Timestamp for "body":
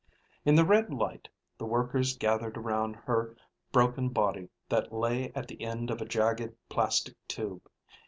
4.09-4.49